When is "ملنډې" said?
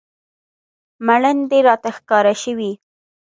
1.05-1.59